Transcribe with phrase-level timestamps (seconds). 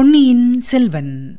[0.00, 1.36] பொன்னியின் செல்வன்.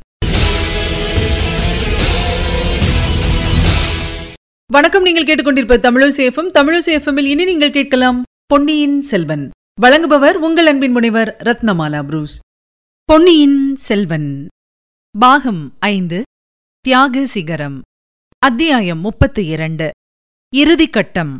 [4.71, 9.49] வணக்கம் நீங்கள் கேட்டுக்கொண்டிருப்ப தமிழசேஃபம் தமிழசேஃபமில் இனி நீங்கள் கேட்கலாம் பொன்னியின் செல்வன்.
[9.81, 12.39] வழங்குபவர் உங்கள் அன்பின் முனைவர் ரத்னமாலா புரூஸ்.
[13.03, 14.47] பொன்னியின் செல்வன்.
[15.19, 16.23] பாகம் ஐந்து
[16.79, 17.81] தியாக சிகரம்.
[18.39, 19.91] அத்தியாயம் முப்பத்து இரண்டு.
[20.55, 21.39] இறுதிக்கட்டம்.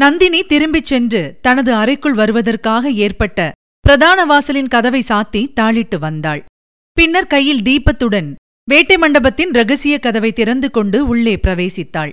[0.00, 3.52] நந்தினி திரும்பிச் சென்று தனது அறைக்குள் வருவதற்காக ஏற்பட்ட
[3.86, 6.44] பிரதான வாசலின் கதவை சாத்தி தாளிட்டு வந்தாள்.
[6.92, 12.10] பின்னர் கையில் தீபத்துடன் வேட்டை மண்டபத்தின் ரகசிய கதவை திறந்து கொண்டு உள்ளே பிரவேசித்தாள்.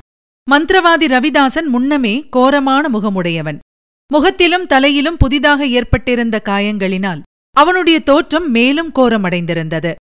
[0.51, 3.57] மந்திரவாதி ரவிதாசன் முன்னமே கோரமான முகமுடையவன்.
[4.13, 9.95] முகத்திலும் தலையிலும் புதிதாக ஏற்பட்டிருந்த காயங்களினால் அவனுடைய தோற்றம் மேலும் கோரமடைந்திருந்தது.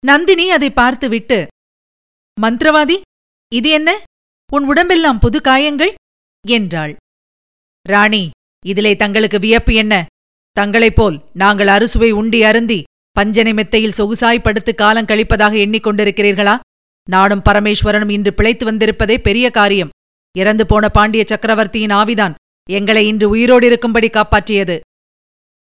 [0.00, 1.46] நந்தினி அதை பார்த்துவிட்டு
[2.40, 3.00] மந்திரவாதி
[3.54, 4.02] இது என்ன?
[4.52, 5.94] உன் உடம்பெல்லாம் புது காயங்கள்?
[6.46, 6.96] என்றாள்.
[7.88, 8.30] ராணி
[8.66, 10.06] இதிலே தங்களுக்கு வியப்பு என்ன?
[10.58, 16.54] தங்களைப் போல் நாங்கள் அறுசுவை உண்டி அருந்தி பஞ்சனை மெத்தையில் சொகுசாய் படுத்து காலம் கழிப்பதாக எண்ணிக்கொண்டிருக்கிறீர்களா?
[17.10, 19.90] நாடும் பரமேஸ்வரனும் இன்று பிழைத்து வந்திருப்பதே பெரிய காரியம்.
[20.38, 22.34] இறந்து போன பாண்டிய சக்கரவர்த்தியின் ஆவிதான்
[22.70, 24.76] எங்களை இன்று உயிரோடு இருக்கும்படி காப்பாற்றியது.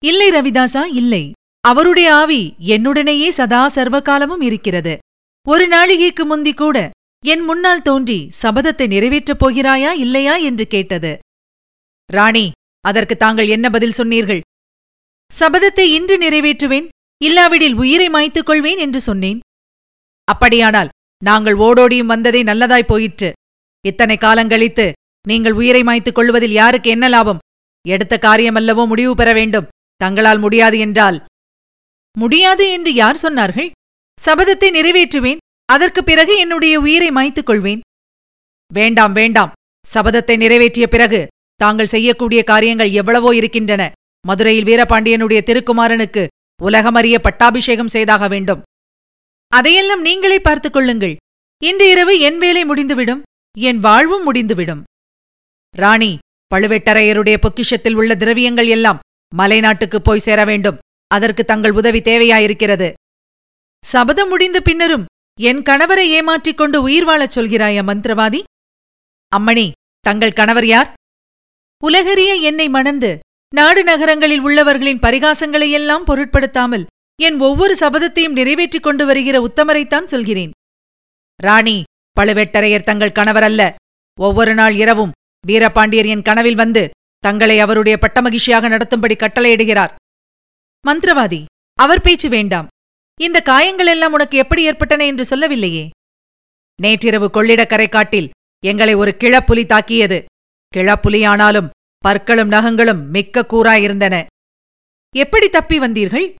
[0.05, 1.33] இல்லை ரவிதாசா இல்லை.
[1.61, 4.99] அவருடைய ஆவி என்னுடனேயே சதா சர்வகாலமும் இருக்கிறது.
[5.47, 6.91] ஒரு நாழிகைக்கு முந்தி கூட
[7.25, 11.19] என் முன்னால் தோன்றி சபதத்தை நிறைவேற்றப் போகிறாயா இல்லையா என்று கேட்டது.
[12.13, 12.51] ராணி
[12.85, 14.41] அதற்கு தாங்கள் என்ன பதில் சொன்னீர்கள்?
[15.41, 16.89] சபதத்தை இன்று நிறைவேற்றுவேன்
[17.25, 19.41] இல்லாவிடில் உயிரை மாய்த்துக் கொள்வேன் என்று சொன்னேன்.
[20.25, 20.89] அப்படியானால்
[21.25, 23.33] நாங்கள் ஓடோடியும் வந்ததே நல்லதாய் போயிற்று.
[23.87, 24.93] இத்தனை காலங்கழித்து
[25.29, 27.39] நீங்கள் உயிரை மாய்த்துக் கொள்வதில் யாருக்கு என்ன லாபம்?
[27.89, 29.69] எடுத்த காரியமல்லவோ முடிவு பெற வேண்டும்.
[29.97, 31.25] தங்களால் முடியாது என்றால்.
[32.19, 33.71] முடியாது என்று யார் சொன்னார்கள்?
[34.25, 37.81] சபதத்தை நிறைவேற்றுவேன் அதற்குப் பிறகு என்னுடைய உயிரை மாய்த்துக் கொள்வேன்.
[38.73, 39.53] வேண்டாம் வேண்டாம்.
[39.95, 43.93] சபதத்தை நிறைவேற்றிய பிறகு தாங்கள் செய்யக்கூடிய காரியங்கள் எவ்வளவோ இருக்கின்றன.
[44.27, 46.27] மதுரையில் வீரபாண்டியனுடைய திருக்குமாரனுக்கு
[46.63, 48.63] உலகமறிய பட்டாபிஷேகம் செய்தாக வேண்டும்.
[49.49, 51.17] அதையெல்லாம் நீங்களே பார்த்துக் கொள்ளுங்கள்.
[51.63, 53.23] இன்று இரவு என் வேலை முடிந்துவிடும்
[53.59, 54.85] என் வாழ்வும் முடிந்துவிடும்.
[55.77, 56.19] ராணி
[56.55, 58.99] பழுவேட்டரையருடைய பொக்கிஷத்தில் உள்ள திரவியங்கள் எல்லாம்
[59.37, 60.79] மலைநாட்டுக்குப் போய் சேர வேண்டும்.
[61.07, 62.93] அதற்கு தங்கள் உதவி தேவையாயிருக்கிறது.
[63.85, 65.05] சபதம் முடிந்த பின்னரும்
[65.41, 68.43] என் கணவரை ஏமாற்றிக் கொண்டு உயிர் வாழச் சொல்கிறாயா மந்திரவாதி?
[69.37, 69.71] அம்மணி
[70.01, 70.93] தங்கள் கணவர் யார்?
[71.85, 73.19] உலகறிய என்னை மணந்து
[73.55, 76.87] நாடு நகரங்களில் உள்ளவர்களின் பரிகாசங்களையெல்லாம் பொருட்படுத்தாமல்
[77.23, 80.51] என் ஒவ்வொரு சபதத்தையும் நிறைவேற்றிக் கொண்டு வருகிற உத்தமரைத்தான் சொல்கிறேன்.
[81.43, 81.83] ராணி
[82.21, 83.75] பழுவேட்டரையர் தங்கள் கணவர் அல்ல.
[84.21, 85.11] ஒவ்வொரு நாள் இரவும்
[85.47, 89.95] வீரபாண்டியர் என் கனவில் வந்து தங்களை அவருடைய பட்டமகிழ்ச்சியாக நடத்தும்படி கட்டளையிடுகிறார்.
[90.89, 92.67] மந்திரவாதி அவர் பேச்சு வேண்டாம்.
[93.21, 95.91] இந்த காயங்கள் எல்லாம் உனக்கு எப்படி ஏற்பட்டன என்று சொல்லவில்லையே?
[96.83, 98.31] நேற்றிரவு கொள்ளிடக்கரை காட்டில்
[98.65, 100.25] எங்களை ஒரு கிளப்புலி தாக்கியது.
[100.77, 101.69] கிளப்புலியானாலும்
[101.99, 104.27] பற்களும் நகங்களும் மிக்க கூறாயிருந்தன.
[105.17, 106.35] எப்படி தப்பி வந்தீர்கள்?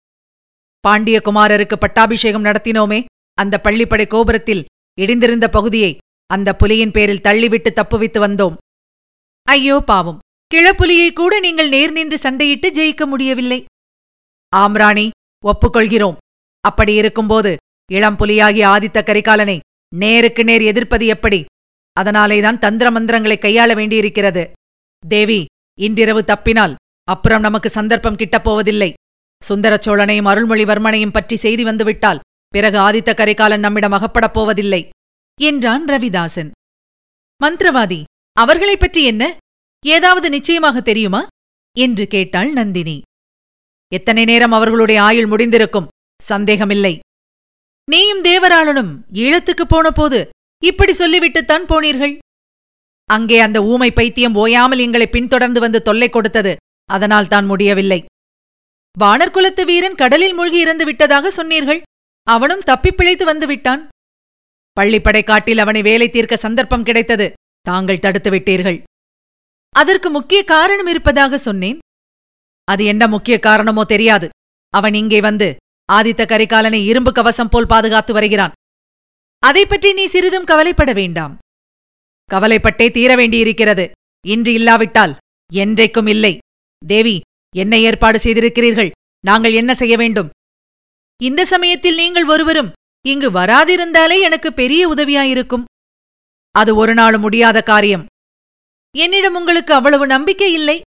[0.89, 3.05] பாண்டியகுமாரருக்கு பட்டாபிஷேகம் நடத்தினோமே.
[3.35, 4.65] அந்த பள்ளிப்படை கோபுரத்தில்
[5.01, 8.57] இடிந்திருந்த பகுதியை அந்த புலியின் பேரில் தள்ளிவிட்டு தப்புவித்து வந்தோம்.
[9.43, 10.19] ஐயோ பாவம்.
[10.55, 13.65] கிளப்புலியை கூட நீங்கள் நேர் நின்று சண்டையிட்டு ஜெயிக்க முடியவில்லை.
[14.57, 15.11] ஆம்ராணி
[15.45, 16.17] ஒப்புக்கொள்கிறோம்.
[16.61, 17.57] அப்படி இருக்கும்போது
[17.93, 19.59] இளம் புலியாகிய ஆதித்த கரிகாலனை
[19.95, 21.45] நேருக்கு நேர் எதிர்ப்பது எப்படி?
[21.93, 24.53] அதனாலேதான் தந்திர மந்திரங்களை கையாள வேண்டியிருக்கிறது.
[25.09, 25.45] தேவி
[25.81, 26.75] இன்றிரவு தப்பினால்
[27.05, 28.93] அப்புறம் நமக்கு சந்தர்ப்பம் கிட்டப்போவதில்லை.
[29.45, 34.89] சுந்தர சோழனையும் அருள்மொழிவர்மனையும் பற்றி செய்தி வந்துவிட்டால் பிறகு ஆதித்த கரிகாலன் நம்மிடம் அகப்படப் போவதில்லை
[35.41, 36.51] என்றான் ரவிதாசன்.
[37.45, 38.03] மந்திரவாதி
[38.33, 39.37] அவர்களைப் பற்றி என்ன?
[39.87, 41.27] ஏதாவது நிச்சயமாக தெரியுமா?
[41.79, 43.03] என்று கேட்டாள் நந்தினி.
[43.93, 45.87] எத்தனை நேரம் அவர்களுடைய ஆயுள் முடிந்திருக்கும்?
[46.23, 46.99] சந்தேகமில்லை.
[47.91, 50.29] நீயும் தேவராளனும் ஈழத்துக்குப் போனபோது
[50.65, 52.19] இப்படி சொல்லிவிட்டுத்தான் போனீர்கள்?
[53.07, 56.57] அங்கே அந்த ஊமை பைத்தியம் ஓயாமல் எங்களை பின்தொடர்ந்து வந்து தொல்லை கொடுத்தது.
[56.85, 58.05] அதனால் தான் முடியவில்லை.
[59.01, 61.83] வானர்குலத்து வீரன் கடலில் மூழ்கி இறந்து விட்டதாக சொன்னீர்கள்.
[62.23, 63.89] அவனும் தப்பிப் பிழைத்து வந்து விட்டான்.
[64.81, 67.33] பள்ளிப்படை காட்டில் அவனை வேலை தீர்க்க சந்தர்ப்பம் கிடைத்தது.
[67.61, 68.83] தாங்கள் தடுத்து விட்டீர்கள்.
[69.71, 71.79] அதற்கு முக்கிய காரணம் இருப்பதாக சொன்னேன்.
[72.65, 74.29] அது என்ன முக்கிய காரணமோ தெரியாது.
[74.71, 75.57] அவன் இங்கே வந்து
[75.93, 78.53] ஆதித்த கரிகாலனை இரும்பு கவசம் போல் பாதுகாத்து வருகிறான்.
[79.39, 81.39] அதை பற்றி நீ சிறிதும் கவலைப்பட வேண்டாம்.
[82.33, 83.91] கவலைப்பட்டே தீர வேண்டியிருக்கிறது.
[84.27, 85.17] இன்று இல்லாவிட்டால்
[85.53, 86.39] என்றைக்கும் இல்லை.
[86.87, 87.21] தேவி
[87.57, 88.91] என்ன ஏற்பாடு செய்திருக்கிறீர்கள்.
[89.25, 90.31] நாங்கள் என்ன செய்ய வேண்டும்?
[91.23, 92.73] இந்த சமயத்தில் நீங்கள் ஒருவரும்
[93.07, 95.65] இங்கு வராதிருந்தாலே எனக்கு பெரிய உதவியாயிருக்கும்.
[96.51, 98.07] அது ஒரு நாளும் முடியாத காரியம்.
[98.97, 100.81] என்னிடம் உங்களுக்கு அவ்வளவு நம்பிக்கை இல்லை?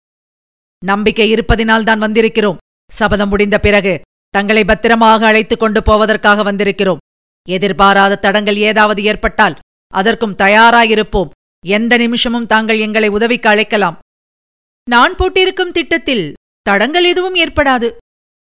[0.84, 2.56] நம்பிக்கை இருப்பதினால்தான் வந்திருக்கிறோம்.
[2.92, 7.02] சபதம் முடிந்த பிறகு தங்களை பத்திரமாக அழைத்துக் கொண்டு போவதற்காக வந்திருக்கிறோம்.
[7.48, 9.58] எதிர்பாராத தடங்கள் ஏதாவது ஏற்பட்டால்
[9.88, 11.30] அதற்கும் தயாராயிருப்போம்.
[11.66, 13.98] எந்த நிமிஷமும் தாங்கள் எங்களை உதவிக்கு அழைக்கலாம்.
[14.90, 17.90] நான் போட்டிருக்கும் திட்டத்தில் தடங்கள் எதுவும் ஏற்படாது.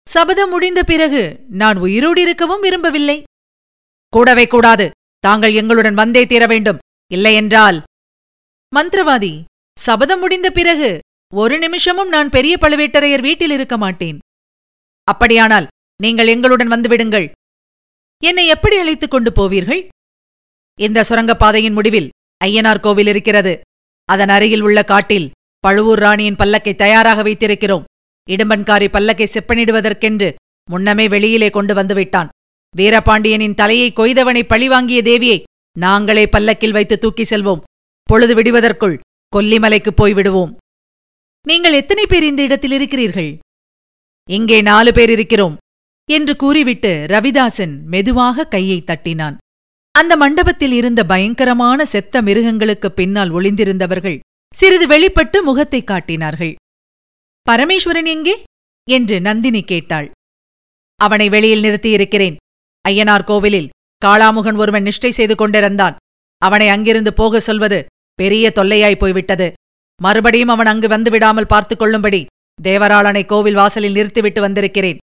[0.08, 3.22] சபதம் முடிந்த பிறகு நான் உயிரோடு இருக்கவும் விரும்பவில்லை.
[4.08, 4.90] கூடவே கூடாது.
[5.18, 6.78] தாங்கள் எங்களுடன் வந்தே தீர வேண்டும்.
[7.12, 7.82] இல்லையென்றால்
[8.76, 9.44] மந்திரவாதி
[9.78, 11.00] சபதம் முடிந்த பிறகு
[11.34, 14.18] ஒரு நிமிஷமும் நான் பெரிய பழுவேட்டரையர் வீட்டில் இருக்க மாட்டேன்.
[15.04, 15.66] அப்படியானால்
[16.02, 17.30] நீங்கள் எங்களுடன் வந்துவிடுங்கள்
[18.22, 19.88] என்னை எப்படி அழைத்துக் கொண்டு போவீர்கள்?
[20.80, 22.08] இந்த சுரங்கப்பாதையின் முடிவில்
[22.44, 23.60] ஐயனார் கோவில் இருக்கிறது.
[24.04, 27.84] அதன் அருகில் உள்ள காட்டில் பழுவூர் ராணியின் பல்லக்கை தயாராக வைத்திருக்கிறோம்.
[28.30, 30.34] இடும்பன்காரி பல்லக்கை செப்பனிடுவதற்கென்று
[30.70, 32.28] முன்னமே வெளியிலே கொண்டு வந்துவிட்டான்.
[32.76, 35.42] வீரபாண்டியனின் தலையை கொய்தவனை பழிவாங்கிய தேவியை
[35.78, 37.60] நாங்களே பல்லக்கில் வைத்து தூக்கி செல்வோம்.
[38.02, 38.98] பொழுது விடுவதற்குள்
[39.36, 40.56] கொல்லிமலைக்குப் போய் விடுவோம்.
[41.42, 43.38] நீங்கள் எத்தனை பேர் இந்த இடத்தில் இருக்கிறீர்கள்?
[44.30, 45.56] இங்கே நாலு பேர் இருக்கிறோம்
[46.10, 49.36] என்று கூறிவிட்டு ரவிதாசன் மெதுவாக கையை தட்டினான்.
[49.98, 54.18] அந்த மண்டபத்தில் இருந்த பயங்கரமான செத்த மிருகங்களுக்குப் பின்னால் ஒளிந்திருந்தவர்கள்
[54.54, 56.54] சிறிது வெளிப்பட்டு முகத்தை காட்டினார்கள்.
[57.50, 58.42] பரமேஸ்வரன் எங்கே?
[58.90, 60.10] என்று நந்தினி கேட்டாள்.
[60.96, 62.36] அவனை வெளியில் நிறுத்தியிருக்கிறேன்.
[62.88, 63.68] ஐயனார் கோவிலில்
[64.04, 65.96] காளாமுகன் ஒருவன் நிஷ்டை செய்து கொண்டிருந்தான்.
[66.38, 69.52] அவனை அங்கிருந்து போக சொல்வது பெரிய தொல்லையாய் போய்விட்டது.
[70.02, 72.26] மறுபடியும் அவன் அங்கு வந்து விடாமல் பார்த்துக் கொள்ளும்படி
[72.62, 74.98] தேவராளனை கோவில் வாசலில் நிறுத்திவிட்டு வந்திருக்கிறேன்.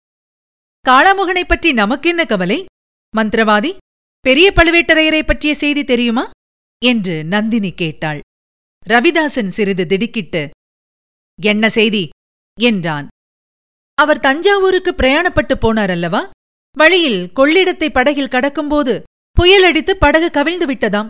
[0.89, 2.65] காளாமுகனைப் பற்றி நமக்கென்ன கவலை?
[3.17, 3.77] மந்திரவாதி
[4.21, 6.29] பெரிய பழுவேட்டரையரை பற்றிய செய்தி தெரியுமா?
[6.85, 8.19] என்று நந்தினி கேட்டாள்.
[8.89, 10.49] ரவிதாசன் சிறிது திடுக்கிட்டு
[11.41, 12.09] என்ன செய்தி?
[12.61, 13.07] என்றான்.
[13.93, 16.29] அவர் தஞ்சாவூருக்கு பிரயாணப்பட்டு போனார் அல்லவா?
[16.77, 19.01] வழியில் கொள்ளிடத்தை படகில் கடக்கும்போது
[19.39, 21.09] புயலடித்து படகு கவிழ்ந்து விட்டதாம்.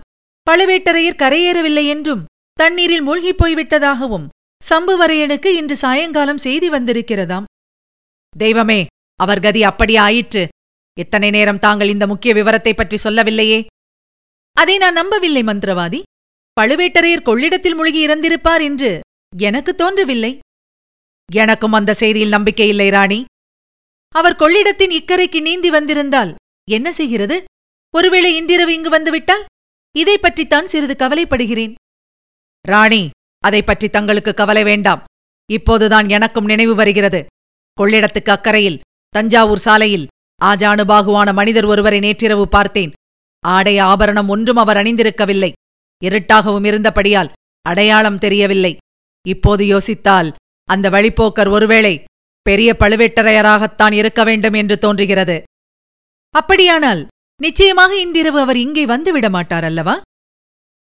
[0.52, 4.28] பழுவேட்டரையர் கரையேறவில்லை என்றும் தண்ணீரில் மூழ்கிப் போய்விட்டதாகவும்
[4.70, 7.44] சம்புவரையனுக்கு இன்று சாயங்காலம் செய்தி வந்திருக்கிறதாம்.
[8.38, 8.86] தெய்வமே
[9.16, 10.48] அவர் கதி அப்படியாயிற்று.
[11.04, 13.60] இத்தனை நேரம் தாங்கள் இந்த முக்கிய விவரத்தை பற்றி சொல்லவில்லையே.
[14.58, 16.00] அதை நான் நம்பவில்லை மந்திரவாதி.
[16.58, 18.92] பழுவேட்டரையர் கொள்ளிடத்தில் முழுகி இறந்திருப்பார் என்று
[19.34, 20.34] எனக்கு தோன்றவில்லை.
[21.30, 23.20] எனக்கும் அந்த செய்தியில் நம்பிக்கை இல்லை ராணி.
[24.16, 26.32] அவர் கொள்ளிடத்தின் இக்கரைக்கு நீந்தி வந்திருந்தால்
[26.68, 27.38] என்ன செய்கிறது?
[27.94, 29.46] ஒருவேளை இன்றிரவு இங்கு வந்துவிட்டால்?
[29.96, 31.74] இதை பற்றித்தான் சிறிது கவலைப்படுகிறேன்.
[32.66, 33.02] ராணி
[33.44, 35.02] அதை பற்றி தங்களுக்கு கவலை வேண்டாம்.
[35.50, 37.22] இப்போதுதான் எனக்கும் நினைவு வருகிறது.
[37.78, 38.82] கொள்ளிடத்துக்கு அக்கறையில்
[39.16, 40.10] தஞ்சாவூர் சாலையில்
[40.44, 42.92] ஆஜானுபாகுவான மனிதர் ஒருவரை நேற்றிரவு பார்த்தேன்.
[43.44, 45.52] ஆடை ஆபரணம் ஒன்றும் அவர் அணிந்திருக்கவில்லை.
[46.02, 47.32] இருட்டாகவும் இருந்தபடியால்
[47.66, 48.74] அடையாளம் தெரியவில்லை.
[49.26, 50.30] இப்போது யோசித்தால்
[50.70, 51.94] அந்த வழிப்போக்கர் ஒருவேளை
[52.46, 55.38] பெரிய பழுவேட்டரையராகத்தான் இருக்க வேண்டும் என்று தோன்றுகிறது.
[56.36, 57.02] அப்படியானால்
[57.40, 59.96] நிச்சயமாக இன்றிரவு அவர் இங்கே வந்துவிட மாட்டார் அல்லவா?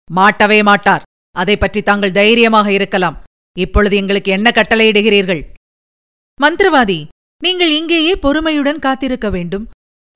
[0.09, 1.05] மாட்டவே மாட்டார்.
[1.35, 3.17] அதை பற்றி தாங்கள் தைரியமாக இருக்கலாம்.
[3.57, 5.41] இப்பொழுது எங்களுக்கு என்ன கட்டளையிடுகிறீர்கள்?
[6.39, 6.99] மந்திரவாதி
[7.45, 9.65] நீங்கள் இங்கேயே பொறுமையுடன் காத்திருக்க வேண்டும்.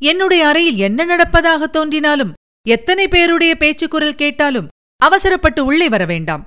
[0.01, 2.35] என்னுடைய அறையில் என்ன நடப்பதாக தோன்றினாலும்
[2.65, 4.71] எத்தனை பேருடைய பேச்சுக்குரல் கேட்டாலும்
[5.01, 6.43] அவசரப்பட்டு உள்ளே வர வேண்டாம்.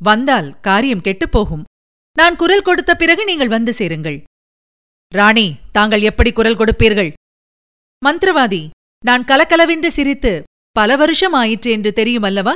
[0.00, 1.66] வந்தால் காரியம் கெட்டுப்போகும்
[2.16, 4.18] நான் குரல் கொடுத்த பிறகு நீங்கள் வந்து சேருங்கள்.
[5.12, 7.10] ராணி தாங்கள் எப்படி குரல் கொடுப்பீர்கள்?
[8.02, 8.62] மந்திரவாதி
[9.04, 10.32] நான் கலக்கலவென்று சிரித்து
[10.76, 12.54] பல வருஷம் ஆயிற்று என்று தெரியுமல்லவா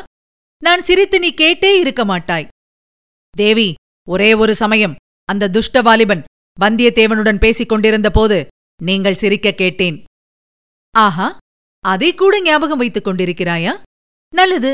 [0.63, 2.49] நான் சிரித்து நீ கேட்டே இருக்க மாட்டாய்.
[3.35, 3.69] தேவி
[4.09, 4.97] ஒரே ஒரு சமயம்
[5.29, 6.23] அந்த துஷ்ட வாலிபன்
[6.61, 8.39] வந்தியத்தேவனுடன் பேசிக் கொண்டிருந்த போது
[8.83, 9.99] நீங்கள் சிரிக்க கேட்டேன்.
[10.95, 11.29] ஆஹா
[11.85, 13.73] அதை கூட ஞாபகம் வைத்துக் கொண்டிருக்கிறாயா?
[14.35, 14.73] நல்லது.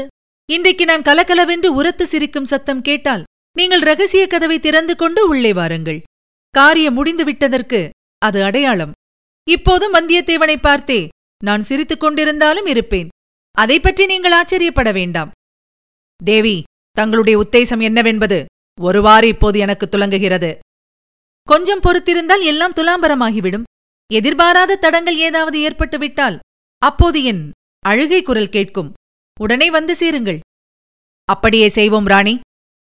[0.49, 3.23] இன்றைக்கு நான் கலகலவென்று உரத்து சிரிக்கும் சத்தம் கேட்டால்
[3.57, 6.01] நீங்கள் ரகசிய கதவை திறந்து கொண்டு உள்ளே வாருங்கள்.
[6.51, 7.81] காரியம் முடிந்து விட்டதற்கு
[8.19, 8.93] அது அடையாளம்.
[9.49, 11.01] இப்போதும் வந்தியத்தேவனை பார்த்தே
[11.45, 13.09] நான் சிரித்துக் கொண்டிருந்தாலும் இருப்பேன்.
[13.55, 15.31] அதை பற்றி நீங்கள் ஆச்சரியப்பட வேண்டாம்.
[16.21, 16.57] தேவி
[16.97, 18.39] தங்களுடைய உத்தேசம் என்னவென்பது
[18.81, 20.51] ஒருவாறு இப்போது எனக்கு துலங்குகிறது.
[21.51, 23.67] கொஞ்சம் பொறுத்திருந்தால் எல்லாம் துலாம்பரமாகிவிடும்.
[24.11, 26.39] எதிர்பாராத தடங்கள் ஏதாவது ஏற்பட்டுவிட்டால்
[26.83, 27.51] அப்போது என்
[27.85, 28.93] அழுகை குரல் கேட்கும்.
[29.41, 30.41] உடனே வந்து சேருங்கள்.
[31.25, 32.35] அப்படியே செய்வோம் ராணி.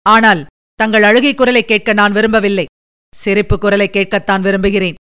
[0.07, 0.42] ஆனால்
[0.75, 2.66] தங்கள் அழுகை குரலை கேட்க நான் விரும்பவில்லை.
[3.14, 4.95] சிரிப்பு குரலை கேட்கத்தான் விரும்புகிறேன்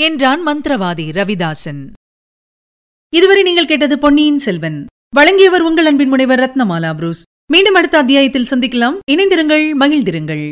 [0.00, 1.82] என்றான் மந்திரவாதி ரவிதாசன்.
[3.12, 4.86] இதுவரை நீங்கள் கேட்டது பொன்னியின் செல்வன்.
[5.14, 7.22] வழங்கியவர் உங்கள் அன்பின் முனைவர் ரத்னமாலா புரூஸ்.
[7.52, 8.98] மீண்டும் அடுத்த அத்தியாயத்தில் சந்திக்கலாம்.
[9.10, 10.44] இணைந்திருங்கள் மகிழ்ந்திருங்கள்.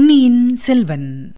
[0.00, 1.32] பொன்னியின் செல்வன்.